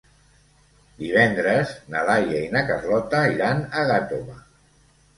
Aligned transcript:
Divendres 1.01 1.75
na 1.97 2.03
Laia 2.09 2.41
i 2.41 2.51
na 2.57 2.65
Carlota 2.73 3.23
iran 3.39 3.65
a 3.83 3.89
Gàtova. 3.95 4.45